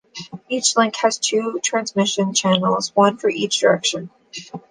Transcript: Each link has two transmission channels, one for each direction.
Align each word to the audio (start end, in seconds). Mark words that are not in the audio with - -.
Each 0.49 0.75
link 0.75 0.95
has 0.95 1.19
two 1.19 1.59
transmission 1.61 2.33
channels, 2.33 2.89
one 2.95 3.17
for 3.17 3.29
each 3.29 3.59
direction. 3.59 4.09